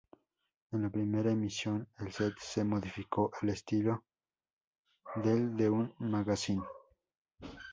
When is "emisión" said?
1.31-1.87